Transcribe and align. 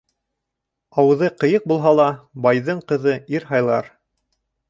Ауыҙы 1.01 1.27
ҡыйыҡ 1.43 1.67
булһа 1.73 1.91
ла, 1.99 2.07
байҙың 2.47 2.81
ҡыҙы 2.93 3.15
ир 3.39 3.49
һайлар. 3.53 3.93